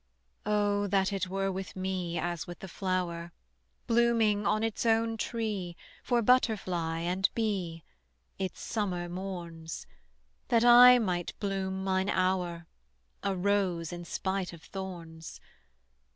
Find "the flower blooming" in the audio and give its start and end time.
2.57-4.47